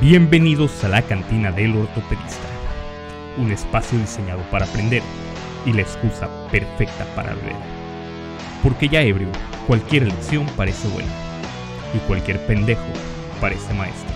[0.00, 2.46] Bienvenidos a la cantina del ortopedista,
[3.38, 5.02] un espacio diseñado para aprender
[5.64, 7.56] y la excusa perfecta para beber.
[8.62, 9.28] Porque ya ebrio,
[9.66, 11.08] cualquier lección parece buena
[11.94, 12.84] y cualquier pendejo
[13.40, 14.14] parece maestro.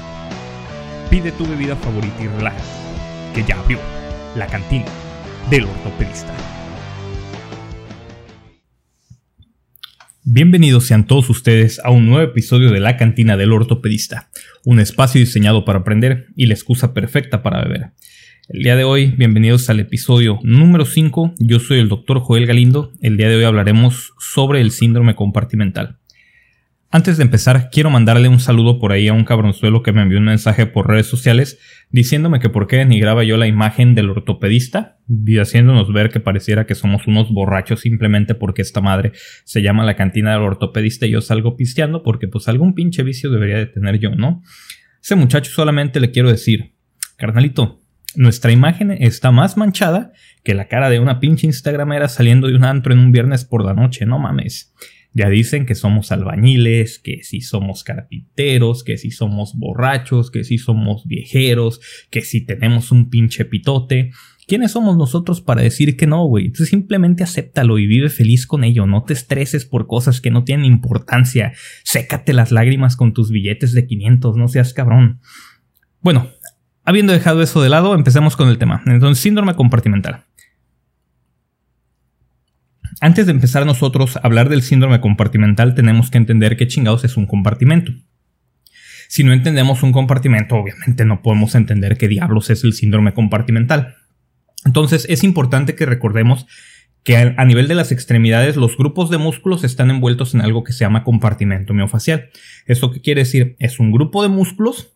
[1.09, 2.63] Pide tu bebida favorita y relájate,
[3.35, 3.79] que ya abrió
[4.37, 4.85] la cantina
[5.49, 6.35] del ortopedista.
[10.33, 14.31] Bienvenidos sean todos ustedes a un nuevo episodio de La Cantina del Ortopedista,
[14.65, 17.91] un espacio diseñado para aprender y la excusa perfecta para beber.
[18.49, 22.93] El día de hoy, bienvenidos al episodio número 5, yo soy el doctor Joel Galindo,
[23.01, 26.00] el día de hoy hablaremos sobre el síndrome compartimental.
[26.93, 30.19] Antes de empezar, quiero mandarle un saludo por ahí a un cabronzuelo que me envió
[30.19, 34.99] un mensaje por redes sociales diciéndome que por qué denigraba yo la imagen del ortopedista
[35.09, 39.13] y haciéndonos ver que pareciera que somos unos borrachos simplemente porque esta madre
[39.45, 43.31] se llama la cantina del ortopedista y yo salgo pisteando porque pues algún pinche vicio
[43.31, 44.43] debería de tener yo, ¿no?
[45.01, 46.75] Ese muchacho solamente le quiero decir,
[47.17, 47.83] carnalito,
[48.17, 52.65] nuestra imagen está más manchada que la cara de una pinche instagramera saliendo de un
[52.65, 54.75] antro en un viernes por la noche, no mames.
[55.13, 60.59] Ya dicen que somos albañiles, que si somos carpinteros, que si somos borrachos, que si
[60.59, 61.81] somos viejeros,
[62.11, 64.13] que si tenemos un pinche pitote.
[64.47, 66.51] ¿Quiénes somos nosotros para decir que no, güey?
[66.51, 68.87] Tú simplemente acéptalo y vive feliz con ello.
[68.87, 71.53] No te estreses por cosas que no tienen importancia.
[71.85, 75.21] Sécate las lágrimas con tus billetes de 500, no seas cabrón.
[76.01, 76.31] Bueno,
[76.85, 78.83] habiendo dejado eso de lado, empecemos con el tema.
[78.87, 80.25] Entonces, síndrome compartimental.
[83.01, 87.17] Antes de empezar nosotros a hablar del síndrome compartimental, tenemos que entender qué chingados es
[87.17, 87.93] un compartimento.
[89.09, 93.97] Si no entendemos un compartimento, obviamente no podemos entender qué diablos es el síndrome compartimental.
[94.67, 96.47] Entonces es importante que recordemos
[97.03, 100.75] que a nivel de las extremidades los grupos de músculos están envueltos en algo que
[100.75, 102.29] se llama compartimento miofacial.
[102.67, 103.57] ¿Esto qué quiere decir?
[103.59, 104.93] Es un grupo de músculos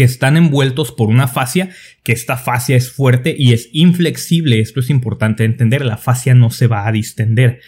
[0.00, 1.68] que están envueltos por una fascia,
[2.02, 4.58] que esta fascia es fuerte y es inflexible.
[4.58, 7.60] Esto es importante entender, la fascia no se va a distender.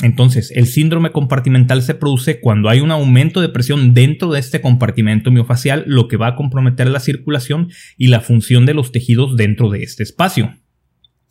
[0.00, 4.60] Entonces, el síndrome compartimental se produce cuando hay un aumento de presión dentro de este
[4.60, 9.36] compartimento miofacial, lo que va a comprometer la circulación y la función de los tejidos
[9.36, 10.54] dentro de este espacio.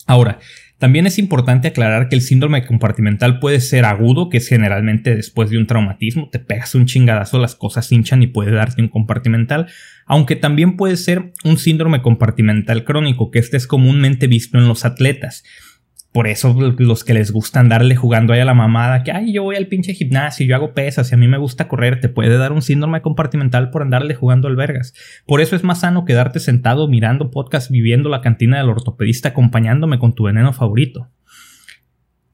[0.06, 0.40] Ahora,
[0.82, 5.52] también es importante aclarar que el síndrome compartimental puede ser agudo, que es generalmente después
[5.52, 9.68] de un traumatismo, te pegas un chingadazo, las cosas hinchan y puede darte un compartimental,
[10.12, 14.84] aunque también puede ser un síndrome compartimental crónico, que este es comúnmente visto en los
[14.84, 15.46] atletas.
[16.12, 19.44] Por eso los que les gusta andarle jugando ahí a la mamada, que ay, yo
[19.44, 22.38] voy al pinche gimnasio, yo hago pesas y a mí me gusta correr, te puede
[22.38, 24.94] dar un síndrome compartimental por andarle jugando albergas.
[25.26, 29.98] Por eso es más sano quedarte sentado mirando podcast, viviendo la cantina del ortopedista, acompañándome
[29.98, 31.08] con tu veneno favorito.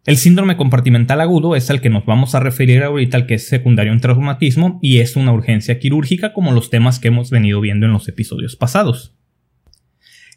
[0.08, 3.50] El síndrome compartimental agudo es al que nos vamos a referir ahorita, al que es
[3.50, 7.88] secundario en traumatismo y es una urgencia quirúrgica como los temas que hemos venido viendo
[7.88, 9.18] en los episodios pasados.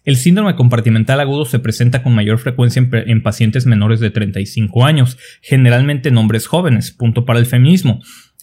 [0.05, 5.19] El síndrome compartimental agudo se presenta con mayor frecuencia en, pacientes menores de 35 años,
[5.41, 8.01] generalmente en hombres jóvenes, punto para el feminismo,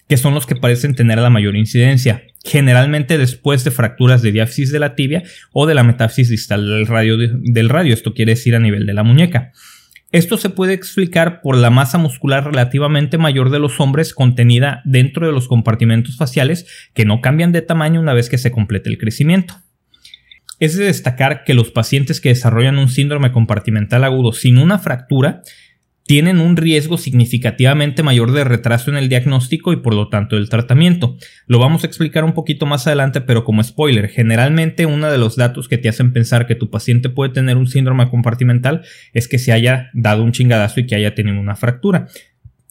[0.07, 4.71] que son los que parecen tener la mayor incidencia, generalmente después de fracturas de diáfisis
[4.71, 8.55] de la tibia o de la metáfisis distal del radio, del radio, esto quiere decir
[8.55, 9.51] a nivel de la muñeca.
[10.13, 15.27] Esto se puede explicar por la masa muscular relativamente mayor de los hombres contenida dentro
[15.27, 18.97] de los compartimentos faciales que no cambian de tamaño una vez que se complete el
[18.97, 19.55] crecimiento.
[20.59, 25.41] Es de destacar que los pacientes que desarrollan un síndrome compartimental agudo sin una fractura
[26.07, 30.49] tienen un riesgo significativamente mayor de retraso en el diagnóstico y por lo tanto del
[30.49, 31.17] tratamiento.
[31.47, 35.35] Lo vamos a explicar un poquito más adelante, pero como spoiler, generalmente uno de los
[35.35, 39.37] datos que te hacen pensar que tu paciente puede tener un síndrome compartimental es que
[39.37, 42.07] se haya dado un chingadazo y que haya tenido una fractura.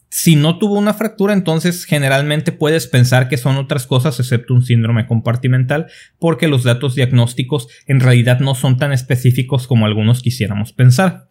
[0.09, 4.63] Si no tuvo una fractura, entonces generalmente puedes pensar que son otras cosas excepto un
[4.63, 5.87] síndrome compartimental,
[6.17, 11.27] porque los datos diagnósticos en realidad no son tan específicos como algunos quisiéramos pensar.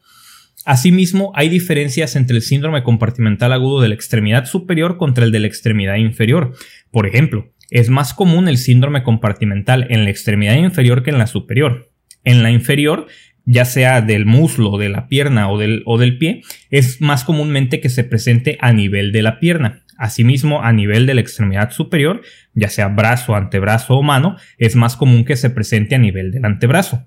[0.67, 5.39] Asimismo, hay diferencias entre el síndrome compartimental agudo de la extremidad superior contra el de
[5.39, 6.55] la extremidad inferior.
[6.91, 11.29] Por ejemplo, es más común el síndrome compartimental en la extremidad inferior que en la
[11.29, 11.93] superior.
[12.25, 13.07] En la inferior
[13.45, 17.81] ya sea del muslo, de la pierna o del, o del pie, es más comúnmente
[17.81, 19.85] que se presente a nivel de la pierna.
[19.97, 22.23] Asimismo, a nivel de la extremidad superior,
[22.55, 26.45] ya sea brazo, antebrazo o mano, es más común que se presente a nivel del
[26.45, 27.07] antebrazo.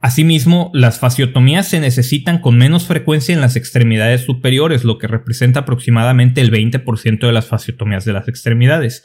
[0.00, 5.60] Asimismo, las fasiotomías se necesitan con menos frecuencia en las extremidades superiores, lo que representa
[5.60, 9.04] aproximadamente el 20% de las fasiotomías de las extremidades.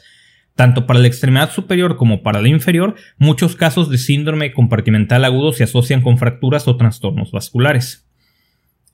[0.54, 5.52] Tanto para la extremidad superior como para la inferior, muchos casos de síndrome compartimental agudo
[5.52, 8.06] se asocian con fracturas o trastornos vasculares.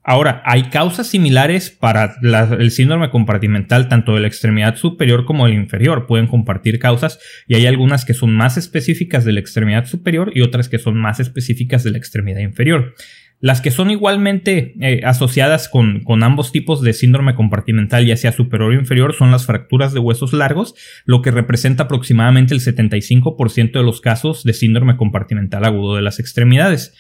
[0.02, 2.17] Ahora, hay causas similares para
[2.58, 6.06] el síndrome compartimental tanto de la extremidad superior como de la inferior.
[6.06, 10.41] Pueden compartir causas y hay algunas que son más específicas de la extremidad superior y
[10.41, 12.94] otras que son más específicas de la extremidad inferior.
[13.41, 18.32] Las que son igualmente eh, asociadas con, con, ambos tipos de síndrome compartimental, ya sea
[18.32, 20.75] superior o inferior, son las fracturas de huesos largos,
[21.06, 26.20] lo que representa aproximadamente el 75% de los casos de síndrome compartimental agudo de las
[26.20, 26.94] extremidades.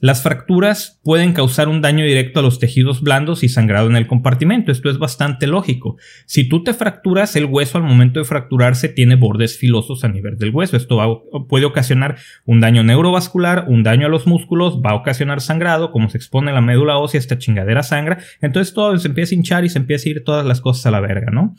[0.00, 4.06] Las fracturas pueden causar un daño directo a los tejidos blandos y sangrado en el
[4.06, 4.72] compartimento.
[4.72, 5.98] Esto es bastante lógico.
[6.24, 10.38] Si tú te fracturas, el hueso al momento de fracturarse tiene bordes filosos a nivel
[10.38, 10.78] del hueso.
[10.78, 12.16] Esto puede ocasionar
[12.46, 16.50] un daño neurovascular, un daño a los músculos, va a ocasionar sangrado, como se expone
[16.50, 18.20] la médula ósea, esta chingadera sangra.
[18.40, 20.90] Entonces todo se empieza a hinchar y se empieza a ir todas las cosas a
[20.92, 21.54] la verga, ¿no?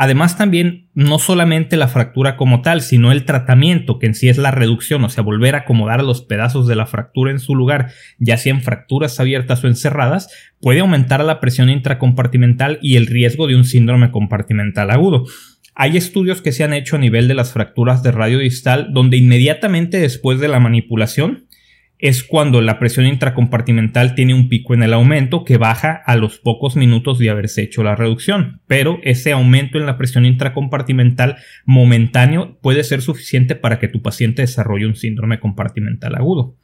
[0.00, 4.38] Además también no solamente la fractura como tal, sino el tratamiento, que en sí es
[4.38, 7.90] la reducción, o sea, volver a acomodar los pedazos de la fractura en su lugar,
[8.20, 13.48] ya sea en fracturas abiertas o encerradas, puede aumentar la presión intracompartimental y el riesgo
[13.48, 15.24] de un síndrome compartimental agudo.
[15.74, 19.16] Hay estudios que se han hecho a nivel de las fracturas de radio distal donde
[19.16, 21.47] inmediatamente después de la manipulación
[21.98, 26.38] es cuando la presión intracompartimental tiene un pico en el aumento que baja a los
[26.38, 28.60] pocos minutos de haberse hecho la reducción.
[28.66, 34.42] Pero ese aumento en la presión intracompartimental momentáneo puede ser suficiente para que tu paciente
[34.42, 36.56] desarrolle un síndrome compartimental agudo.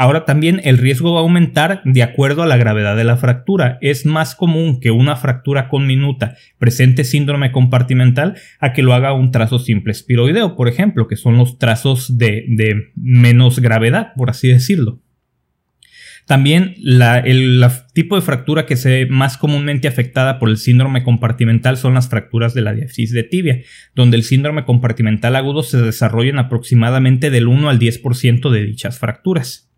[0.00, 3.76] Ahora también el riesgo va a aumentar de acuerdo a la gravedad de la fractura.
[3.82, 9.12] Es más común que una fractura con minuta presente síndrome compartimental a que lo haga
[9.12, 12.46] un trazo simple espiroideo, por ejemplo, que son los trazos de,
[12.96, 15.02] menos gravedad, por así decirlo.
[16.26, 17.62] También el
[17.92, 22.08] tipo de fractura que se ve más comúnmente afectada por el síndrome compartimental son las
[22.08, 23.60] fracturas de la diáfisis de tibia,
[23.94, 28.98] donde el síndrome compartimental agudo se desarrolla en aproximadamente del 1 al 10% de dichas
[28.98, 29.69] fracturas.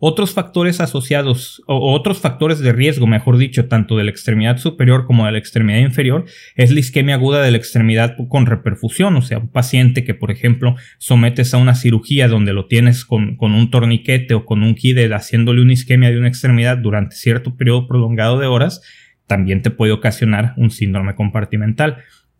[0.00, 5.06] Otros factores asociados o otros factores de riesgo, mejor dicho, tanto de la extremidad superior
[5.06, 6.24] como de la extremidad inferior,
[6.54, 10.30] es la isquemia aguda de la extremidad con reperfusión, o sea, un paciente que, por
[10.30, 14.76] ejemplo, sometes a una cirugía donde lo tienes con, con un torniquete o con un
[14.76, 18.82] KIDE haciéndole una isquemia de una extremidad durante cierto periodo prolongado de horas,
[19.26, 21.98] también te puede ocasionar un síndrome compartimental.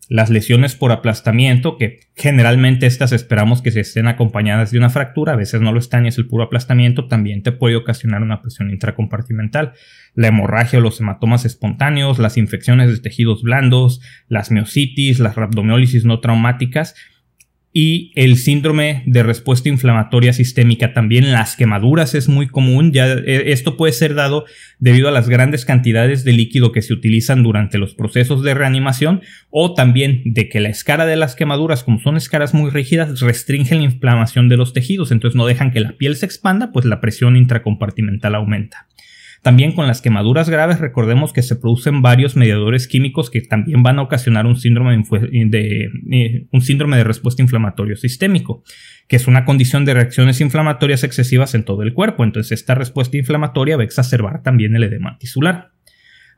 [0.08, 5.34] Las lesiones por aplastamiento, que generalmente estas esperamos que se estén acompañadas de una fractura,
[5.34, 8.40] a veces no lo están y es el puro aplastamiento, también te puede ocasionar una
[8.40, 9.74] presión intracompartimental.
[10.14, 16.06] La hemorragia o los hematomas espontáneos, las infecciones de tejidos blandos, las miocitis, las rhabdomiólisis
[16.06, 16.94] no traumáticas,
[17.80, 22.90] y el síndrome de respuesta inflamatoria sistémica también las quemaduras es muy común.
[22.90, 24.46] Ya eh, esto puede ser dado
[24.80, 29.22] debido a las grandes cantidades de líquido que se utilizan durante los procesos de reanimación
[29.50, 33.78] o también de que la escara de las quemaduras como son escaras muy rígidas restringen
[33.78, 35.12] la inflamación de los tejidos.
[35.12, 38.88] Entonces no dejan que la piel se expanda pues la presión intracompartimental aumenta
[39.42, 43.98] también con las quemaduras graves recordemos que se producen varios mediadores químicos que también van
[43.98, 48.64] a ocasionar un síndrome de, eh, un síndrome de respuesta inflamatorio sistémico,
[49.06, 52.24] que es una condición de reacciones inflamatorias excesivas en todo el cuerpo.
[52.24, 55.72] Entonces esta respuesta inflamatoria va a exacerbar también el edema tisular.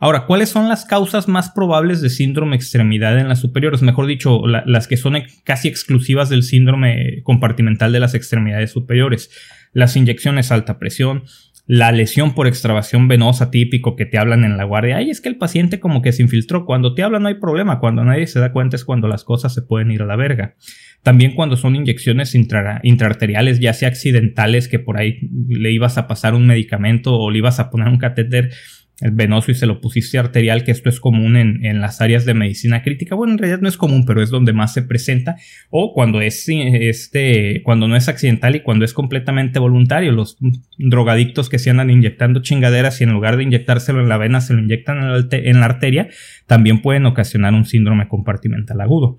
[0.02, 3.82] Ahora, ¿cuáles son las causas más probables de síndrome extremidad en las superiores?
[3.82, 5.14] Mejor dicho, las que son
[5.44, 9.30] casi exclusivas del síndrome compartimental de las extremidades superiores.
[9.74, 11.24] Las inyecciones alta presión,
[11.72, 14.96] la lesión por extravasación venosa típico que te hablan en la guardia.
[14.96, 16.66] Ay, es que el paciente como que se infiltró.
[16.66, 17.78] Cuando te hablan no hay problema.
[17.78, 20.56] Cuando nadie se da cuenta es cuando las cosas se pueden ir a la verga.
[21.04, 26.34] También cuando son inyecciones intraarteriales, ya sea accidentales, que por ahí le ibas a pasar
[26.34, 28.50] un medicamento o le ibas a poner un catéter
[29.00, 32.34] el venoso y se lo pusiste arterial, que esto es común en, las áreas de
[32.34, 33.14] medicina crítica.
[33.14, 35.36] Bueno, en realidad no es común, pero es donde más se presenta.
[35.70, 40.12] O cuando es este, cuando no es accidental y cuando es completamente voluntario.
[40.12, 40.36] Los
[40.78, 44.54] drogadictos que se andan inyectando chingaderas y en lugar de inyectárselo en la vena se
[44.54, 44.98] lo inyectan
[45.30, 46.08] en la arteria,
[46.46, 49.18] también pueden ocasionar un síndrome compartimental agudo.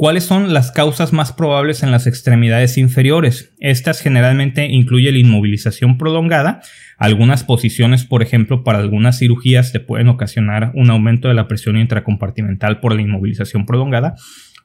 [0.00, 3.52] ¿Cuáles son las causas más probables en las extremidades inferiores?
[3.60, 6.62] Estas generalmente incluyen la inmovilización prolongada.
[6.96, 11.76] Algunas posiciones, por ejemplo, para algunas cirugías te pueden ocasionar un aumento de la presión
[11.76, 14.14] intracompartimental por la inmovilización prolongada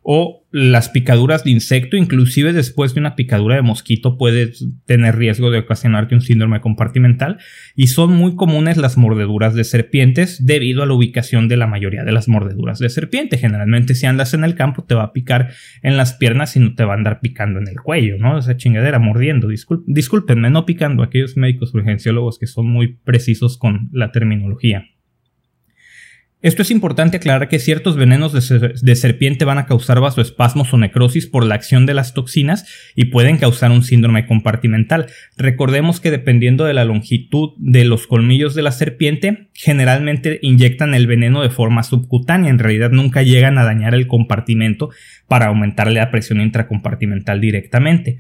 [0.07, 4.53] o las picaduras de insecto, inclusive después de una picadura de mosquito puede
[4.85, 7.39] tener riesgo de ocasionarte un síndrome compartimental
[7.75, 12.03] y son muy comunes las mordeduras de serpientes debido a la ubicación de la mayoría
[12.03, 13.39] de las mordeduras de serpiente.
[13.39, 15.50] Generalmente si andas en el campo te va a picar
[15.81, 18.38] en las piernas y no te va a andar picando en el cuello, ¿no?
[18.38, 19.47] Esa chingadera mordiendo.
[19.88, 24.85] discúlpenme, no picando aquellos médicos urgenciólogos que son muy precisos con la terminología.
[26.45, 31.25] Esto es importante aclarar que ciertos venenos de, serpiente van a causar vasoespasmos o necrosis
[31.25, 35.07] por la acción de las toxinas y pueden causar un síndrome compartimental.
[35.37, 41.07] Recordemos que dependiendo de la longitud de los colmillos de la serpiente, generalmente inyectan el
[41.07, 42.51] veneno de forma subcutánea.
[42.51, 44.91] En realidad nunca llegan a dañar el compartimento
[45.27, 48.19] para aumentarle la presión intracompartimental directamente.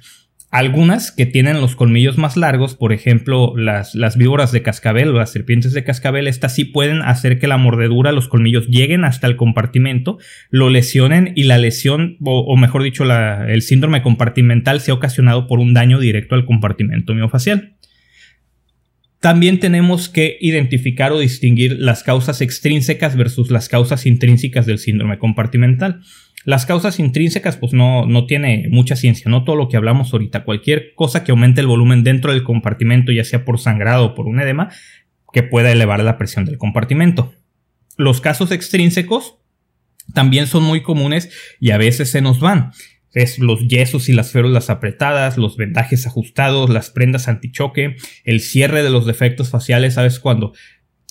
[0.55, 5.17] Algunas que tienen los colmillos más largos, por ejemplo las, las, víboras de cascabel o
[5.17, 9.27] las serpientes de cascabel, estas sí pueden hacer que la mordedura, los colmillos lleguen hasta
[9.27, 10.17] el compartimento,
[10.49, 15.73] lo lesionen y la lesión, o, mejor dicho, el síndrome compartimental sea ocasionado por un
[15.73, 17.75] daño directo al compartimento miofacial.
[19.19, 25.17] También tenemos que identificar o distinguir las causas extrínsecas versus las causas intrínsecas del síndrome
[25.17, 25.99] compartimental.
[26.45, 30.43] Las causas intrínsecas, pues no, no tiene mucha ciencia, no todo lo que hablamos ahorita.
[30.43, 34.27] Cualquier cosa que aumente el volumen dentro del compartimento, ya sea por sangrado o por
[34.27, 34.69] un edema,
[35.33, 37.33] que pueda elevar la presión del compartimento.
[37.97, 39.37] Los casos extrínsecos
[40.13, 42.71] también son muy comunes y a veces se nos van.
[43.13, 48.83] Es los yesos y las férulas apretadas, los vendajes ajustados, las prendas antichoque, el cierre
[48.83, 50.19] de los defectos faciales, ¿sabes?
[50.19, 50.53] Cuando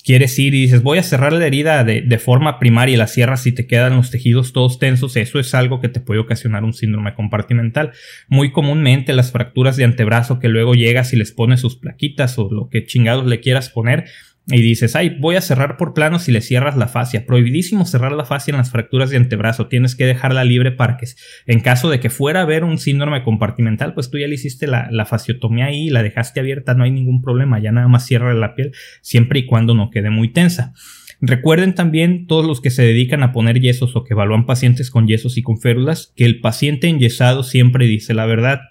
[0.05, 3.47] quieres ir y dices voy a cerrar la herida de, forma primaria y la cierras
[3.47, 6.73] y te quedan los tejidos todos tensos, eso es algo que te puede ocasionar un
[6.73, 7.91] síndrome compartimental.
[8.27, 12.49] Muy comúnmente las fracturas de antebrazo que luego llegas y les pones sus plaquitas o
[12.49, 14.05] lo que chingados le quieras poner,
[14.47, 17.25] y dices, ay, voy a cerrar por plano si le cierras la fascia.
[17.25, 19.67] Prohibidísimo cerrar la fascia en las fracturas de antebrazo.
[19.67, 21.07] Tienes que dejarla libre para que,
[21.47, 24.67] en caso de que fuera a haber un síndrome compartimental, pues tú ya le hiciste
[24.67, 27.59] la, la fasciotomía ahí, la dejaste abierta, no hay ningún problema.
[27.59, 28.71] Ya nada más cierra la piel,
[29.01, 30.73] siempre y cuando no quede muy tensa.
[31.21, 35.07] Recuerden también todos los que se dedican a poner yesos o que evalúan pacientes con
[35.07, 38.61] yesos y con férulas, que el paciente enyesado siempre dice la verdad.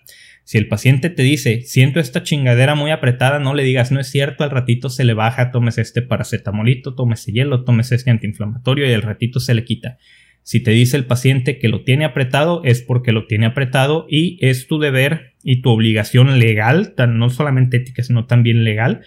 [0.44, 4.08] Si el paciente te dice, siento esta chingadera muy apretada, no le digas, no es
[4.08, 8.92] cierto, al ratito se le baja, tomes este paracetamolito, tomes hielo, tomes este antiinflamatorio y
[8.92, 9.96] al ratito se le quita.
[10.42, 14.36] Si te dice el paciente que lo tiene apretado, es porque lo tiene apretado y
[14.46, 19.00] es tu deber y tu obligación legal, no solamente ética, sino también legal,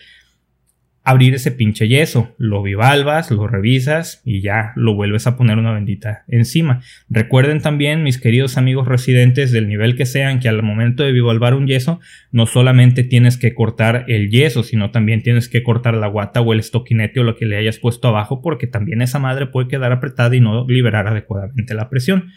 [1.08, 5.72] abrir ese pinche yeso, lo bivalvas, lo revisas y ya lo vuelves a poner una
[5.72, 6.82] bendita encima.
[7.10, 11.54] Recuerden también, mis queridos amigos residentes del nivel que sean, que al momento de bivalvar
[11.54, 12.02] un yeso,
[12.34, 16.52] no solamente tienes que cortar el yeso, sino también tienes que cortar la guata o
[16.52, 19.94] el estoquinete o lo que le hayas puesto abajo, porque también esa madre puede quedar
[19.94, 22.32] apretada y no liberar adecuadamente la presión.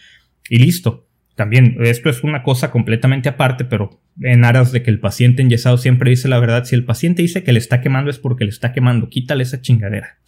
[0.49, 1.10] Y listo.
[1.41, 5.79] También, esto es una cosa completamente aparte, pero en aras de que el paciente enyesado
[5.79, 8.51] siempre dice la verdad, si el paciente dice que le está quemando es porque le
[8.51, 10.19] está quemando, quítale esa chingadera.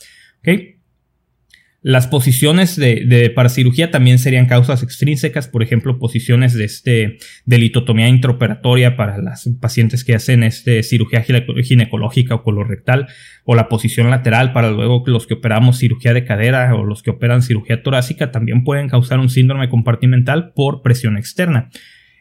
[1.84, 7.18] Las posiciones de, de para cirugía también serían causas extrínsecas, por ejemplo, posiciones de, este,
[7.44, 13.08] de litotomía intraoperatoria para las pacientes que hacen este, cirugía ginecológica o colorectal,
[13.44, 17.10] o la posición lateral para luego los que operamos cirugía de cadera o los que
[17.10, 21.70] operan cirugía torácica también pueden causar un síndrome compartimental por presión externa.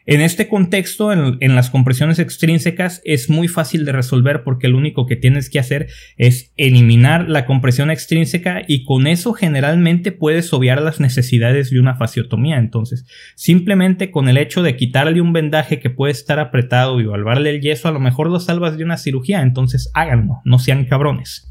[0.04, 5.06] En este contexto, en, las compresiones extrínsecas, es muy fácil de resolver porque lo único
[5.06, 10.82] que tienes que hacer es eliminar la compresión extrínseca y con eso generalmente puedes obviar
[10.82, 12.58] las necesidades de una fasciotomía.
[12.58, 13.06] Entonces,
[13.36, 17.60] simplemente con el hecho de quitarle un vendaje que puede estar apretado y valvarle el
[17.60, 19.42] yeso, a lo mejor lo salvas de una cirugía.
[19.42, 21.48] Entonces, háganlo, no sean cabrones.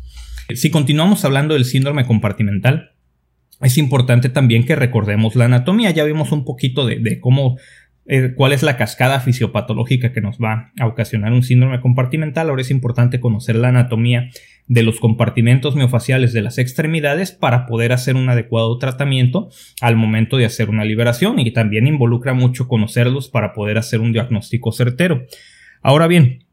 [0.53, 2.91] Si continuamos hablando del síndrome compartimental,
[3.61, 5.91] es importante también que recordemos la anatomía.
[5.91, 7.57] Ya vimos un poquito de cómo
[8.13, 12.49] eh, cuál es la cascada fisiopatológica que nos va a ocasionar un síndrome compartimental.
[12.49, 14.29] Ahora es importante conocer la anatomía
[14.67, 19.49] de los compartimentos miofaciales de las extremidades para poder hacer un adecuado tratamiento
[19.79, 24.11] al momento de hacer una liberación y también involucra mucho conocerlos para poder hacer un
[24.11, 25.23] diagnóstico certero.
[25.81, 26.43] Ahora bien,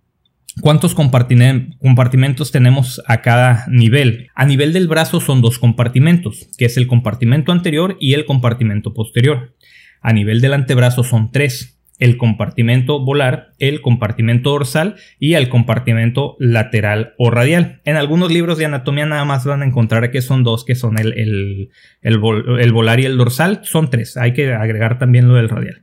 [0.60, 4.28] ¿Cuántos compartimentos tenemos a cada nivel?
[4.34, 8.92] A nivel del brazo son dos compartimentos, que es el compartimento anterior y el compartimento
[8.92, 9.54] posterior.
[10.00, 11.78] A nivel del antebrazo son tres.
[11.98, 17.80] El compartimento volar, el compartimento dorsal y el compartimento lateral o radial.
[17.84, 20.96] En algunos libros de anatomía nada más van a encontrar que son dos, que son
[20.98, 21.70] el,
[22.02, 23.60] el, volar y el dorsal.
[23.64, 24.16] Son tres.
[24.16, 25.82] Hay que agregar también lo del radial.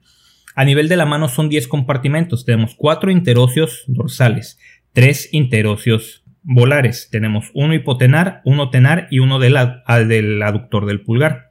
[0.55, 2.45] A nivel de la mano son 10 compartimentos.
[2.45, 4.57] Tenemos cuatro interocios dorsales,
[4.93, 7.09] tres interocios volares.
[7.11, 9.57] Tenemos uno hipotenar, uno tenar y uno del,
[10.07, 11.49] del aductor del pulgar.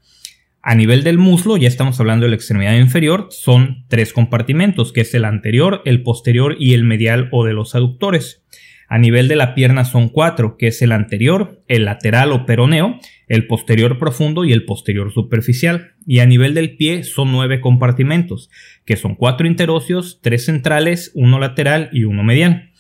[0.67, 5.03] A nivel del muslo, ya estamos hablando de la extremidad inferior, son tres compartimentos, que
[5.03, 8.47] es el anterior, el posterior y el medial o de los aductores.
[8.89, 12.99] A nivel de la pierna son cuatro, que es el anterior, el lateral o peroneo,
[13.29, 15.93] el posterior profundo y el posterior superficial.
[16.07, 18.49] Y a nivel del pie son nueve compartimentos,
[18.87, 22.71] que son cuatro interóseos, tres centrales, uno lateral y uno medial.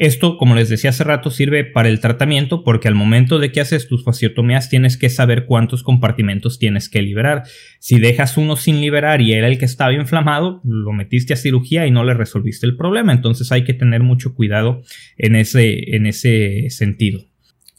[0.00, 3.60] Esto, como les decía hace rato, sirve para el tratamiento porque al momento de que
[3.60, 7.42] haces tus fasciotomías tienes que saber cuántos compartimentos tienes que liberar.
[7.80, 11.86] Si dejas uno sin liberar y era el que estaba inflamado, lo metiste a cirugía
[11.86, 13.12] y no le resolviste el problema.
[13.12, 14.80] Entonces hay que tener mucho cuidado
[15.18, 17.29] en ese, en ese sentido.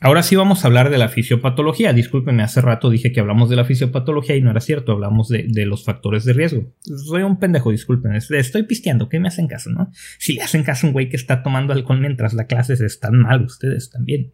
[0.03, 1.93] Ahora sí vamos a hablar de la fisiopatología.
[1.93, 5.65] Discúlpenme, hace rato dije que hablamos de la fisiopatología y no era cierto, hablamos de,
[5.67, 6.73] los factores de riesgo.
[6.81, 9.91] Soy un pendejo, disculpen, estoy pisteando, ¿qué me hacen caso, no?
[10.17, 12.87] Si le hacen caso a un güey que está tomando alcohol mientras la clase se
[12.87, 14.33] están mal, ustedes también.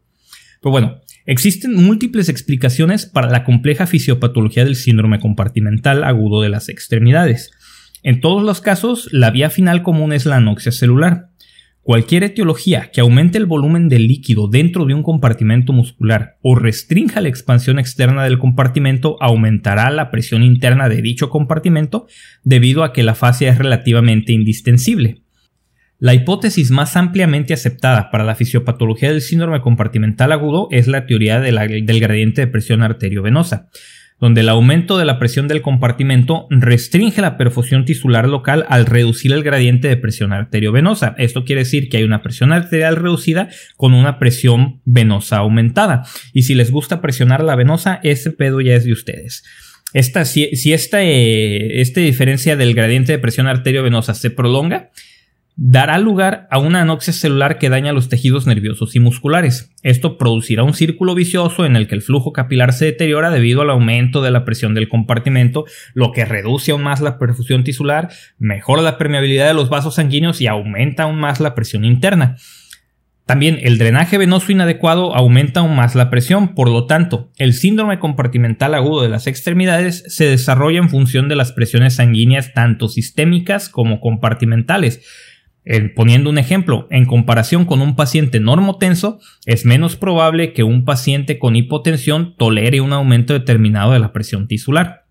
[0.62, 6.70] Pero bueno, existen múltiples explicaciones para la compleja fisiopatología del síndrome compartimental agudo de las
[6.70, 7.52] extremidades.
[8.04, 11.32] En todos los casos, la vía final común es la anoxia celular.
[11.88, 17.22] Cualquier etiología que aumente el volumen del líquido dentro de un compartimento muscular o restrinja
[17.22, 22.06] la expansión externa del compartimento aumentará la presión interna de dicho compartimento
[22.44, 25.22] debido a que la fascia es relativamente indistensible.
[25.98, 31.40] La hipótesis más ampliamente aceptada para la fisiopatología del síndrome compartimental agudo es la teoría
[31.40, 33.70] del gradiente de presión arteriovenosa,
[34.20, 39.32] donde el aumento de la presión del compartimento restringe la perfusión tisular local al reducir
[39.32, 41.14] el gradiente de presión arteriovenosa.
[41.18, 46.06] Esto quiere decir que hay una presión arterial reducida con una presión venosa aumentada.
[46.34, 49.44] Y si les gusta presionar la venosa, ese pedo ya es de ustedes.
[49.94, 54.92] Esta, si, esta, eh, esta diferencia del gradiente de presión arteriovenosa se prolonga,
[55.60, 59.74] dará lugar a una anoxia celular que daña los tejidos nerviosos y musculares.
[59.82, 63.72] Esto producirá un círculo vicioso en el que el flujo capilar se deteriora debido al
[63.72, 68.84] aumento de la presión del compartimento, lo que reduce aún más la perfusión tisular, mejora
[68.84, 72.38] la permeabilidad de los vasos sanguíneos y aumenta aún más la presión interna.
[73.26, 78.00] También el drenaje venoso inadecuado aumenta aún más la presión, por lo tanto, el síndrome
[78.00, 83.68] compartimental agudo de las extremidades se desarrolla en función de las presiones sanguíneas tanto sistémicas
[83.68, 85.02] como compartimentales,
[85.96, 91.40] poniendo un ejemplo, en comparación con un paciente normotenso, es menos probable que un paciente
[91.40, 95.07] con hipotensión tolere un aumento determinado de la presión tisular.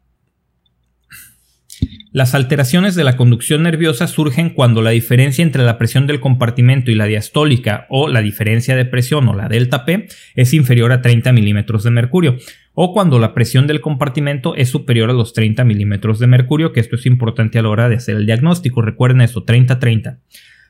[2.16, 6.90] Las alteraciones de la conducción nerviosa surgen cuando la diferencia entre la presión del compartimento
[6.90, 11.02] y la diastólica o la diferencia de presión o la delta P es inferior a
[11.02, 12.38] 30 milímetros de mercurio
[12.72, 16.80] o cuando la presión del compartimento es superior a los 30 milímetros de mercurio, que
[16.80, 18.80] esto es importante a la hora de hacer el diagnóstico.
[18.80, 20.20] Recuerden eso, 30-30.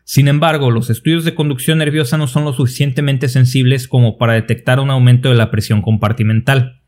[0.03, 4.81] Sin embargo, los estudios de conducción nerviosa no son lo suficientemente sensibles como para detectar
[4.81, 6.83] un aumento de la presión compartimental.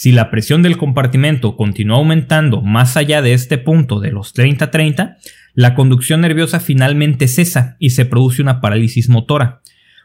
[0.00, 5.16] Si la presión del compartimento continúa aumentando más allá de este punto de los 30-30,
[5.54, 9.60] la conducción nerviosa finalmente cesa y se produce una parálisis motora.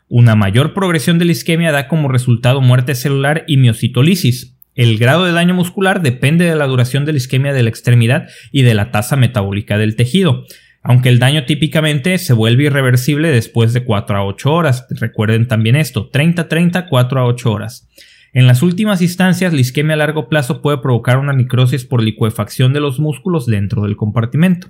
[0.07, 4.55] Una mayor progresión de la isquemia da como resultado muerte celular y miocitolisis.
[4.73, 8.29] El grado de daño muscular depende de la duración de la isquemia de la extremidad
[8.51, 10.43] y de la tasa metabólica del tejido
[10.85, 14.85] aunque el daño típicamente se vuelve irreversible después de 4 a 8 horas.
[14.89, 17.87] Recuerden también esto, 30-30, 4 a 8 horas.
[18.33, 22.73] En las últimas instancias, la isquemia a largo plazo puede provocar una necrosis por licuefacción
[22.73, 24.69] de los músculos dentro del compartimento.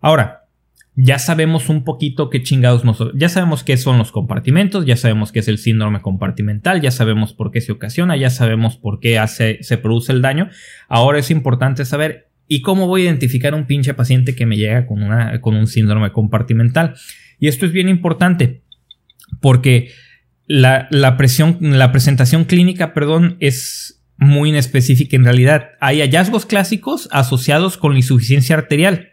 [0.00, 0.44] Ahora,
[0.94, 3.02] ya sabemos un poquito qué chingados nos...
[3.14, 7.32] Ya sabemos qué son los compartimentos, ya sabemos qué es el síndrome compartimental, ya sabemos
[7.32, 10.48] por qué se ocasiona, ya sabemos por qué hace, se produce el daño.
[10.88, 14.86] Ahora es importante saber ¿Y cómo voy a identificar un pinche paciente que me llega
[14.86, 16.94] con, una, con un síndrome compartimental?
[17.40, 18.62] Y esto es bien importante
[19.40, 19.90] porque
[20.46, 25.70] la, presión, la presentación clínica, perdón, es muy inespecífica en realidad.
[25.80, 29.10] Hay hallazgos clásicos asociados con la insuficiencia arterial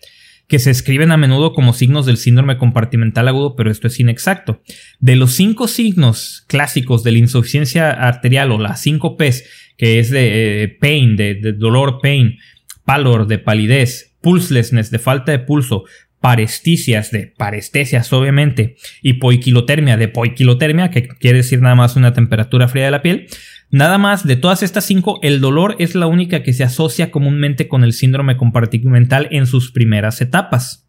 [0.48, 4.62] que se escriben a menudo como signos del síndrome compartimental agudo, pero esto es inexacto.
[5.00, 9.46] De los cinco signos clásicos de la insuficiencia arterial o las cinco P's,
[9.78, 12.38] que es de eh, pain, de, dolor, pain,
[12.86, 15.86] pálor de palidez, pulselessness de falta de pulso,
[16.24, 22.70] parestesias de parestesias obviamente, y poiquilotermia de poiquilotermia, que quiere decir nada más una temperatura
[22.70, 23.28] fría de la piel,
[23.70, 27.68] Nada más, de todas estas cinco, el dolor es la única que se asocia comúnmente
[27.68, 30.88] con el síndrome compartimental en sus primeras etapas.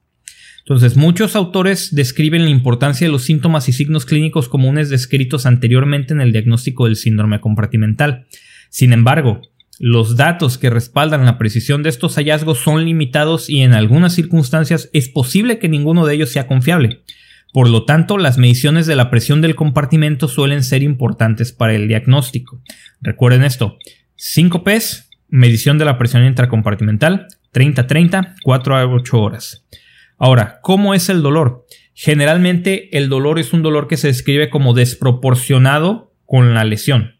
[0.58, 6.12] Entonces, muchos autores describen la importancia de los síntomas y signos clínicos comunes descritos anteriormente
[6.12, 8.26] en el diagnóstico del síndrome compartimental.
[8.68, 9.40] Sin embargo,
[9.80, 14.88] los datos que respaldan la precisión de estos hallazgos son limitados y en algunas circunstancias
[14.92, 17.02] es posible que ninguno de ellos sea confiable.
[17.52, 21.88] Por lo tanto, las mediciones de la presión del compartimento suelen ser importantes para el
[21.88, 22.60] diagnóstico.
[23.00, 23.78] Recuerden esto,
[24.16, 29.66] 5 P's, medición de la presión intracompartimental, 30-30, 4 a 8 horas.
[30.18, 31.66] Ahora, ¿cómo es el dolor?
[31.94, 37.13] Generalmente el dolor es un dolor que se describe como desproporcionado con la lesión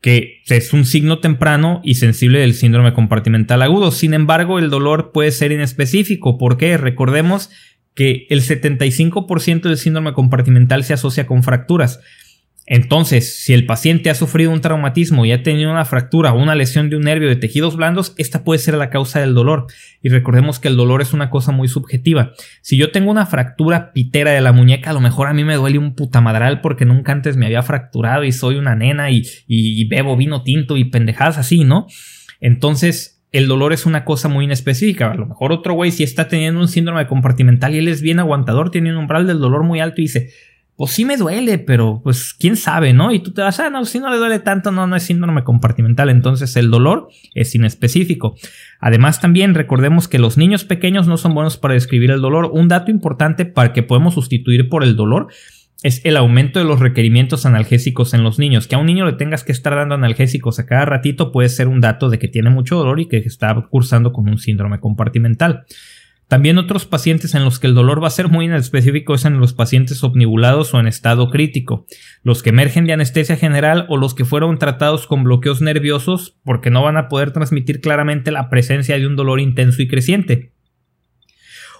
[0.00, 3.90] que es un signo temprano y sensible del síndrome compartimental agudo.
[3.90, 6.38] Sin embargo, el dolor puede ser inespecífico.
[6.38, 6.76] ¿Por qué?
[6.78, 7.50] Recordemos
[7.94, 12.00] que el 75% del síndrome compartimental se asocia con fracturas.
[12.72, 16.54] Entonces, si el paciente ha sufrido un traumatismo y ha tenido una fractura o una
[16.54, 19.66] lesión de un nervio de tejidos blandos, esta puede ser la causa del dolor.
[20.00, 22.30] Y recordemos que el dolor es una cosa muy subjetiva.
[22.62, 25.56] Si yo tengo una fractura pitera de la muñeca, a lo mejor a mí me
[25.56, 29.84] duele un putamadral porque nunca antes me había fracturado y soy una nena y, y
[29.88, 31.88] bebo vino tinto y pendejadas así, ¿no?
[32.40, 35.10] Entonces, el dolor es una cosa muy inespecífica.
[35.10, 38.20] A lo mejor otro güey, si está teniendo un síndrome compartimental y él es bien
[38.20, 40.30] aguantador, tiene un umbral del dolor muy alto y dice,
[40.80, 43.12] pues sí me duele, pero pues quién sabe, ¿no?
[43.12, 45.44] Y tú te vas, ah, no, si no le duele tanto, no, no es síndrome
[45.44, 46.08] compartimental.
[46.08, 48.34] Entonces el dolor es inespecífico.
[48.78, 52.48] Además también recordemos que los niños pequeños no son buenos para describir el dolor.
[52.54, 55.26] Un dato importante para que podemos sustituir por el dolor
[55.82, 58.66] es el aumento de los requerimientos analgésicos en los niños.
[58.66, 61.68] Que a un niño le tengas que estar dando analgésicos a cada ratito puede ser
[61.68, 65.66] un dato de que tiene mucho dolor y que está cursando con un síndrome compartimental.
[66.30, 69.40] También otros pacientes en los que el dolor va a ser muy inespecífico es en
[69.40, 71.88] los pacientes omnibulados o en estado crítico,
[72.22, 76.70] los que emergen de anestesia general o los que fueron tratados con bloqueos nerviosos porque
[76.70, 80.52] no van a poder transmitir claramente la presencia de un dolor intenso y creciente.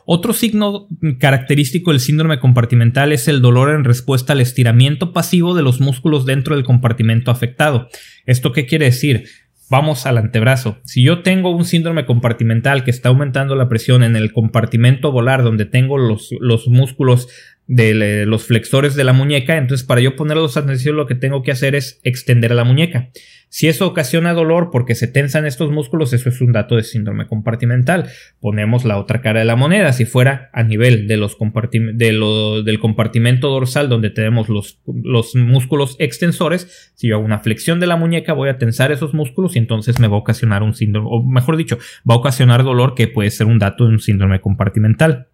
[0.04, 0.88] Otro signo
[1.20, 6.26] característico del síndrome compartimental es el dolor en respuesta al estiramiento pasivo de los músculos
[6.26, 7.88] dentro del compartimento afectado.
[8.26, 9.28] ¿Esto qué quiere decir?
[9.70, 10.78] Vamos al antebrazo.
[10.84, 15.44] Si yo tengo un síndrome compartimental que está aumentando la presión en el compartimento volar
[15.44, 17.28] donde tengo los, los músculos
[17.70, 21.44] de los flexores de la muñeca, entonces para yo poner los atención lo que tengo
[21.44, 23.10] que hacer es extender la muñeca.
[23.48, 27.28] Si eso ocasiona dolor porque se tensan estos músculos, eso es un dato de síndrome
[27.28, 28.08] compartimental.
[28.40, 29.92] Ponemos la otra cara de la moneda.
[29.92, 35.94] Si fuera a nivel de los de del compartimento dorsal donde tenemos los, los músculos
[36.00, 39.60] extensores, si yo hago una flexión de la muñeca voy a tensar esos músculos y
[39.60, 41.78] entonces me va a ocasionar un síndrome, o mejor dicho,
[42.08, 45.28] va a ocasionar dolor que puede ser un dato de un síndrome compartimental.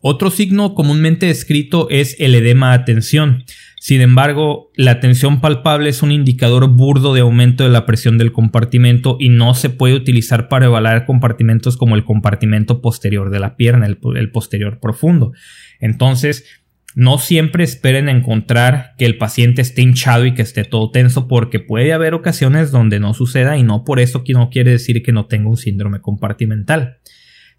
[0.00, 3.44] Otro signo comúnmente descrito es el edema a tensión.
[3.78, 8.32] Sin embargo, la tensión palpable es un indicador burdo de aumento de la presión del
[8.32, 13.56] compartimento y no se puede utilizar para evaluar compartimentos como el compartimento posterior de la
[13.56, 15.32] pierna, el, el posterior profundo.
[15.80, 16.44] Entonces,
[16.94, 21.60] no siempre esperen encontrar que el paciente esté hinchado y que esté todo tenso porque
[21.60, 25.26] puede haber ocasiones donde no suceda y no por eso no quiere decir que no
[25.26, 26.98] tenga un síndrome compartimental.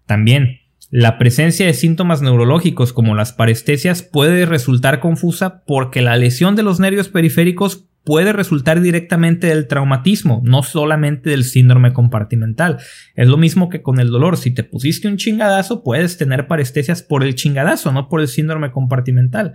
[0.06, 0.61] También,
[0.92, 6.62] la presencia de síntomas neurológicos como las parestesias puede resultar confusa porque la lesión de
[6.62, 12.76] los nervios periféricos puede resultar directamente del traumatismo, no solamente del síndrome compartimental.
[13.14, 14.36] Es lo mismo que con el dolor.
[14.36, 18.70] Si te pusiste un chingadazo, puedes tener parestesias por el chingadazo, no por el síndrome
[18.70, 19.54] compartimental.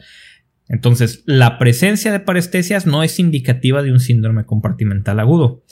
[0.67, 5.63] Entonces, la presencia de parestesias no es indicativa de un síndrome compartimental agudo.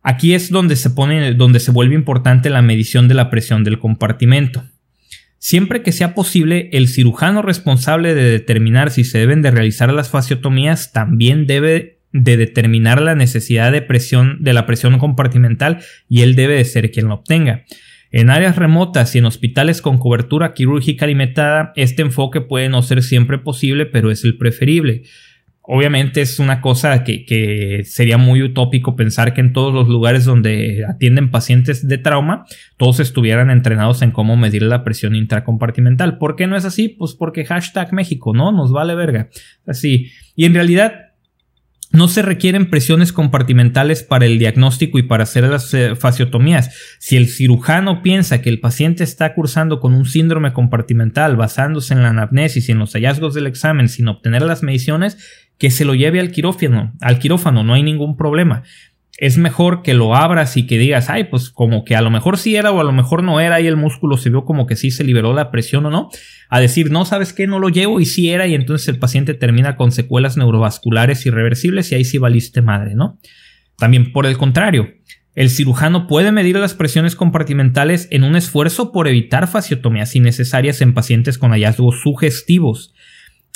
[0.00, 3.80] Aquí es donde se pone, donde se vuelve importante la medición de la presión del
[3.80, 4.62] compartimento.
[5.44, 10.08] Siempre que sea posible, el cirujano responsable de determinar si se deben de realizar las
[10.08, 16.36] fasciotomías también debe de determinar la necesidad de presión de la presión compartimental y él
[16.36, 17.64] debe de ser quien lo obtenga.
[18.12, 23.02] En áreas remotas y en hospitales con cobertura quirúrgica limitada, este enfoque puede no ser
[23.02, 25.02] siempre posible, pero es el preferible.
[25.64, 30.84] Obviamente es una cosa que, sería muy utópico pensar que en todos los lugares donde
[30.88, 32.46] atienden pacientes de trauma,
[32.76, 36.18] todos estuvieran entrenados en cómo medir la presión intracompartimental.
[36.18, 36.88] ¿Por qué no es así?
[36.88, 38.50] Pues porque hashtag México, ¿no?
[38.50, 39.28] Nos vale verga.
[39.64, 40.10] Así.
[40.34, 41.12] Y en realidad,
[41.92, 46.74] no se requieren presiones compartimentales para el diagnóstico y para hacer las eh, fasciotomías.
[46.98, 52.02] Si el cirujano piensa que el paciente está cursando con un síndrome compartimental basándose en
[52.02, 55.18] la anamnesis y en los hallazgos del examen sin obtener las mediciones,
[55.62, 58.64] que se lo lleve al quirófano, al quirófano, no hay ningún problema.
[59.16, 62.36] Es mejor que lo abras y que digas, ay, pues como que a lo mejor
[62.36, 64.74] sí era o a lo mejor no era y el músculo se vio como que
[64.74, 66.08] sí se liberó la presión o no,
[66.48, 69.34] a decir, no, sabes qué, no lo llevo y sí era y entonces el paciente
[69.34, 73.20] termina con secuelas neurovasculares irreversibles y ahí sí valiste madre, ¿no?
[73.76, 74.88] También por el contrario,
[75.36, 80.92] el cirujano puede medir las presiones compartimentales en un esfuerzo por evitar fasciotomías innecesarias en
[80.92, 82.94] pacientes con hallazgos sugestivos.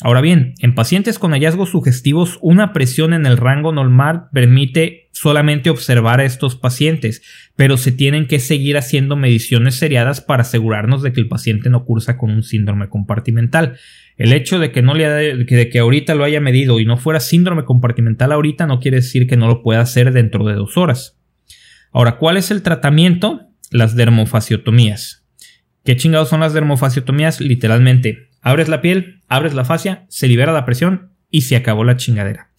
[0.03, 5.71] Ahora bien, en pacientes con hallazgos sugestivos, una presión en el rango normal permite solamente
[5.71, 7.23] observar a estos pacientes,
[7.57, 11.87] pero se tienen que seguir haciendo mediciones seriadas para asegurarnos de que el paciente no
[11.87, 13.79] cursa con un síndrome compartimental.
[14.19, 17.19] El hecho de que no le de que ahorita lo haya medido y no fuera
[17.19, 21.19] síndrome compartimental ahorita no quiere decir que no lo pueda hacer dentro de dos horas.
[21.91, 23.49] Ahora, ¿cuál es el tratamiento?
[23.71, 25.25] Las dermofaciotomías.
[25.85, 27.41] ¿Qué chingados son las dermofaciotomías?
[27.41, 31.97] Literalmente, abres la piel, abres la fascia, se libera la presión y se acabó la
[31.97, 32.51] chingadera.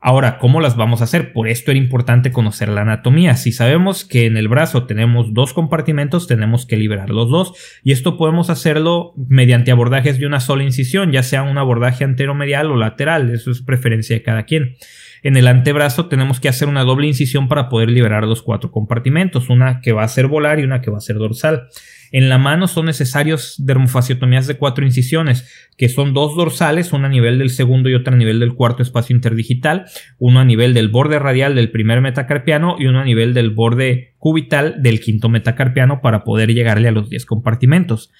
[0.00, 1.34] Ahora, ¿cómo las vamos a hacer?
[1.34, 3.36] Por esto era importante conocer la anatomía.
[3.36, 7.52] Si sabemos que en el brazo tenemos dos compartimentos, tenemos que liberar los dos.
[7.82, 12.70] Y esto podemos hacerlo mediante abordajes de una sola incisión, ya sea un abordaje anteromedial
[12.70, 13.28] o lateral.
[13.30, 14.76] Eso es preferencia de cada quien.
[15.22, 19.50] En el antebrazo tenemos que hacer una doble incisión para poder liberar los cuatro compartimentos,
[19.50, 21.68] una que va a ser volar y una que va a ser dorsal.
[22.14, 27.10] En la mano son necesarios dermofasciotomías de cuatro incisiones, que son dos dorsales, una a
[27.10, 29.86] nivel del segundo y otra a nivel del cuarto espacio interdigital,
[30.18, 34.14] uno a nivel del borde radial del primer metacarpiano y uno a nivel del borde
[34.18, 38.12] cubital del quinto metacarpiano para poder llegarle a los 10 compartimentos.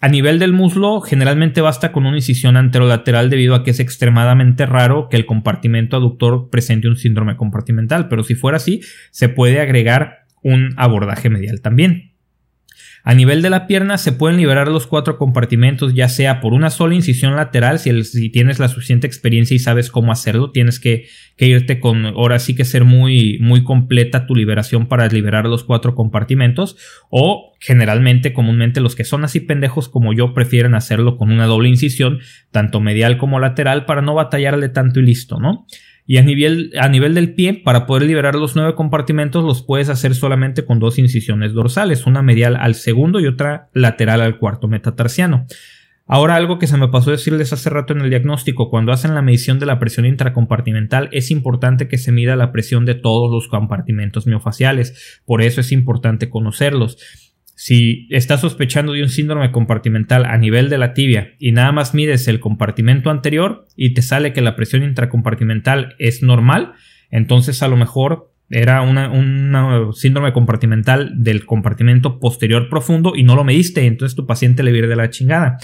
[0.00, 4.64] A nivel del muslo, generalmente basta con una incisión anterolateral debido a que es extremadamente
[4.64, 9.58] raro que el compartimento aductor presente un síndrome compartimental, pero si fuera así, se puede
[9.58, 12.13] agregar un abordaje medial también.
[13.06, 16.70] A nivel de la pierna se pueden liberar los cuatro compartimentos ya sea por una
[16.70, 21.04] sola incisión lateral, si, tienes la suficiente experiencia y sabes cómo hacerlo, tienes que,
[21.36, 25.94] irte con, ahora sí que ser muy, muy completa tu liberación para liberar los cuatro
[25.94, 26.78] compartimentos,
[27.10, 31.68] o generalmente, comúnmente los que son así pendejos como yo prefieren hacerlo con una doble
[31.68, 32.20] incisión,
[32.52, 35.66] tanto medial como lateral, para no batallarle tanto y listo, ¿no?
[36.06, 39.88] Y a nivel, a nivel del pie, para poder liberar los nueve compartimentos, los puedes
[39.88, 44.68] hacer solamente con dos incisiones dorsales, una medial al segundo y otra lateral al cuarto
[44.68, 45.46] metatarsiano.
[46.06, 49.22] Ahora algo que se me pasó decirles hace rato en el diagnóstico, cuando hacen la
[49.22, 53.48] medición de la presión intracompartimental es importante que se mida la presión de todos los
[53.48, 56.98] compartimentos miofaciales, por eso es importante conocerlos.
[57.54, 61.94] Si estás sospechando de un síndrome compartimental a nivel de la tibia y nada más
[61.94, 66.72] mides el compartimento anterior y te sale que la presión intracompartimental es normal,
[67.10, 73.44] entonces a lo mejor era un síndrome compartimental del compartimento posterior profundo y no lo
[73.44, 75.58] mediste, entonces tu paciente le viene de la chingada.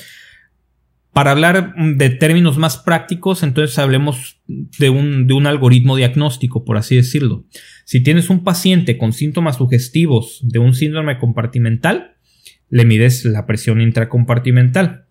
[1.12, 6.76] Para hablar de términos más prácticos, entonces hablemos de un, de un, algoritmo diagnóstico, por
[6.76, 7.44] así decirlo.
[7.90, 12.12] Si tienes un paciente con síntomas sugestivos de un síndrome compartimental,
[12.68, 15.06] le mides la presión intracompartimental.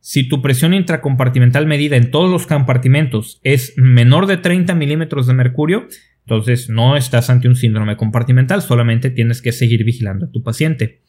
[0.00, 5.34] Si tu presión intracompartimental medida en todos los compartimentos es menor de 30 milímetros de
[5.34, 5.88] mercurio,
[6.20, 11.02] entonces no estás ante un síndrome compartimental, solamente tienes que seguir vigilando a tu paciente.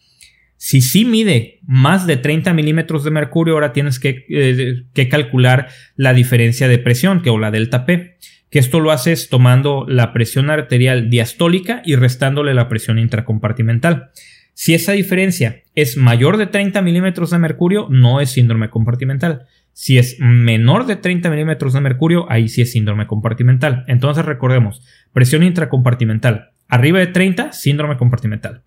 [0.57, 6.13] Si sí mide más de 30 milímetros de mercurio, ahora tienes eh, que, calcular la
[6.13, 8.17] diferencia de presión, que o la delta P,
[8.49, 14.11] que esto lo haces tomando la presión arterial diastólica y restándole la presión intracompartimental.
[14.53, 19.45] Si esa diferencia es mayor de 30 milímetros de mercurio, no es síndrome compartimental.
[19.73, 23.83] Si es menor de 30 milímetros de mercurio, ahí sí es síndrome compartimental.
[23.87, 24.83] Entonces recordemos,
[25.13, 26.53] presión intracompartimental.
[26.67, 28.63] Arriba de 30, síndrome compartimental.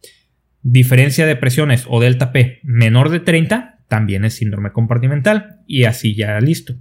[0.62, 6.14] Diferencia de presiones o delta P menor de 30 también es síndrome compartimental y así
[6.14, 6.76] ya listo.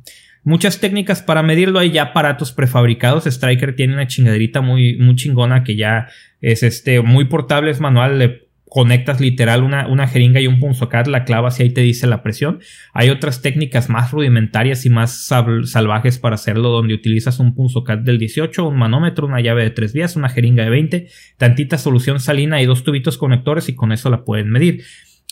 [0.49, 3.27] Muchas técnicas para medirlo, hay ya aparatos prefabricados.
[3.27, 6.07] Striker tiene una chingaderita muy, muy chingona que ya
[6.41, 11.05] es este, muy portable, es manual, le conectas literal una, una jeringa y un punzocat,
[11.05, 12.61] la clavas y ahí te dice la presión.
[12.93, 15.27] Hay otras técnicas más rudimentarias y más
[15.65, 19.93] salvajes para hacerlo, donde utilizas un punzocat del 18, un manómetro, una llave de 3
[19.93, 21.07] vías, una jeringa de 20,
[21.37, 24.83] tantita solución salina y dos tubitos conectores y con eso la pueden medir.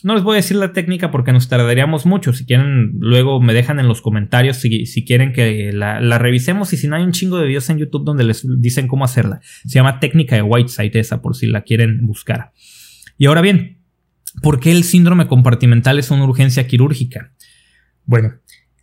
[0.04, 2.32] No les voy a decir la técnica porque nos tardaríamos mucho.
[2.32, 6.72] Si quieren, luego me dejan en los comentarios si, si quieren que la, la, revisemos.
[6.74, 9.42] Y si no, hay un chingo de videos en YouTube donde les dicen cómo hacerla.
[9.66, 12.52] Se llama técnica de Whiteside esa, por si la quieren buscar.
[13.18, 13.80] Y ahora bien,
[14.44, 17.34] ¿por qué el síndrome compartimental es una urgencia quirúrgica?
[18.06, 18.36] Bueno,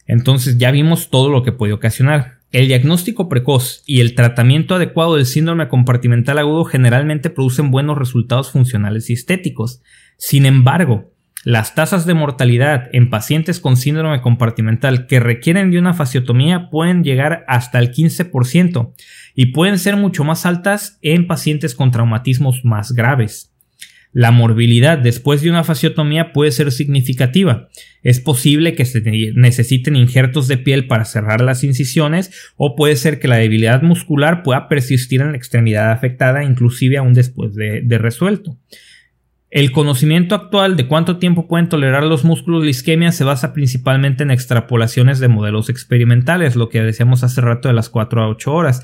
[0.06, 2.40] entonces ya vimos todo lo que puede ocasionar.
[2.50, 8.52] El diagnóstico precoz y el tratamiento adecuado del síndrome compartimental agudo generalmente producen buenos resultados
[8.52, 9.82] funcionales y estéticos.
[10.16, 11.12] Sin embargo,
[11.44, 17.04] las tasas de mortalidad en pacientes con síndrome compartimental que requieren de una fasiotomía pueden
[17.04, 18.94] llegar hasta el 15%
[19.34, 23.54] y pueden ser mucho más altas en pacientes con traumatismos más graves.
[24.14, 27.68] La morbilidad después de una fasiotomía puede ser significativa.
[28.04, 29.02] Es posible que se
[29.34, 34.44] necesiten injertos de piel para cerrar las incisiones o puede ser que la debilidad muscular
[34.44, 38.56] pueda persistir en la extremidad afectada inclusive aún después de, resuelto.
[39.54, 44.24] El conocimiento actual de cuánto tiempo pueden tolerar los músculos la isquemia se basa principalmente
[44.24, 48.52] en extrapolaciones de modelos experimentales, lo que decíamos hace rato de las 4 a 8
[48.52, 48.82] horas.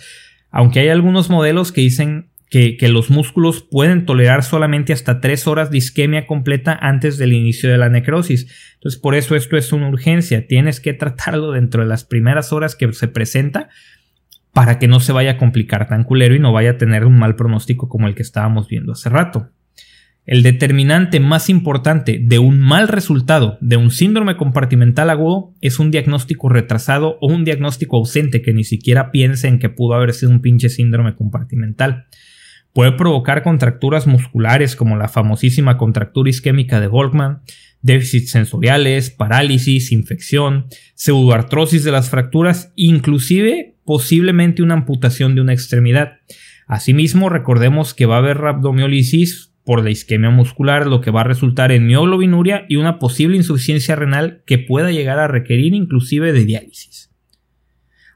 [0.48, 5.72] Aunque hay algunos modelos que dicen que, los músculos pueden tolerar solamente hasta 3 horas
[5.72, 8.46] de isquemia completa antes del inicio de la necrosis.
[8.74, 10.46] Entonces, por eso esto es una urgencia.
[10.46, 13.70] Tienes que tratarlo dentro de las primeras horas que se presenta
[14.52, 17.18] para que no se vaya a complicar tan culero y no vaya a tener un
[17.18, 19.50] mal pronóstico como el que estábamos viendo hace rato.
[20.30, 25.90] El determinante más importante de un mal resultado de un síndrome compartimental agudo es un
[25.90, 30.30] diagnóstico retrasado o un diagnóstico ausente que ni siquiera piense en que pudo haber sido
[30.30, 32.06] un pinche síndrome compartimental.
[32.72, 37.40] Puede provocar contracturas musculares como la famosísima contractura isquémica de Volkmann,
[37.82, 46.18] déficits sensoriales, parálisis, infección, pseudoartrosis de las fracturas, inclusive posiblemente una amputación de una extremidad.
[46.68, 51.22] Asimismo, recordemos que va a haber rhabdomiolisis por la isquemia muscular, lo que va a
[51.22, 56.44] resultar en mioglobinuria y una posible insuficiencia renal que pueda llegar a requerir inclusive de
[56.44, 57.12] diálisis.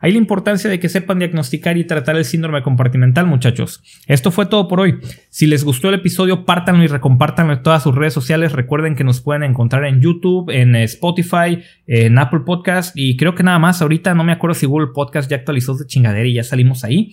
[0.01, 3.85] Hay la importancia de que sepan diagnosticar y tratar el síndrome compartimental, muchachos.
[4.09, 4.99] Esto fue todo por hoy.
[5.31, 8.51] Si les gustó el episodio, pártanlo y recompártanlo en todas sus redes sociales.
[8.51, 13.45] Recuerden que nos pueden encontrar en YouTube, en Spotify, en Apple Podcast y creo que
[13.45, 13.81] nada más.
[13.81, 17.13] Ahorita no me acuerdo si Google Podcast ya actualizó de chingadera y ya salimos ahí.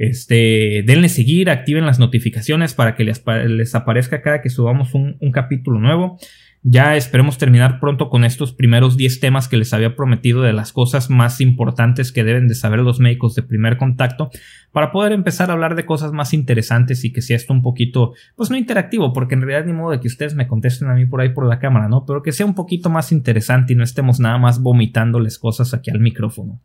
[0.00, 5.78] Este, denle seguir, activen las notificaciones para que les, aparezca cada que subamos un, capítulo
[5.78, 6.18] nuevo.
[6.62, 10.72] Ya esperemos terminar pronto con estos primeros 10 temas que les había prometido de las
[10.72, 14.30] cosas más importantes que deben de saber los médicos de primer contacto
[14.72, 18.14] para poder empezar a hablar de cosas más interesantes y que sea esto un poquito,
[18.36, 21.04] pues no interactivo, porque en realidad ni modo de que ustedes me contesten a mí
[21.04, 22.06] por ahí por la cámara, ¿no?
[22.06, 25.90] Pero que sea un poquito más interesante y no estemos nada más vomitándoles cosas aquí
[25.90, 26.58] al micrófono.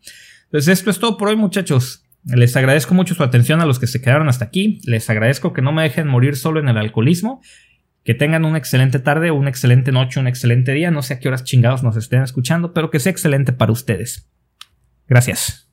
[0.51, 2.04] Pues esto es todo por hoy muchachos.
[2.25, 4.79] Les agradezco mucho su atención a los que se quedaron hasta aquí.
[4.85, 7.41] Les agradezco que no me dejen morir solo en el alcoholismo.
[8.03, 10.91] Que tengan una excelente tarde, una excelente noche, un excelente día.
[10.91, 14.29] No sé a qué horas chingados nos estén escuchando, pero que sea excelente para ustedes.
[15.07, 15.71] Gracias.